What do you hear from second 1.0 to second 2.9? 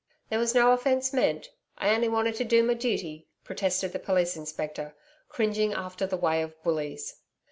meant. I only wanted to do my